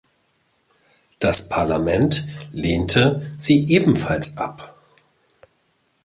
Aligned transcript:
Das 1.19 1.47
Parlament 1.47 2.27
lehnte 2.53 3.29
sie 3.37 3.69
ebenfalls 3.71 4.35
ab. 4.35 4.75